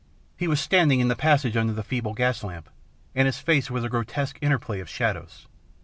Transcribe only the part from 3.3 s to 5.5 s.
face was a grotesque interplay of shadows.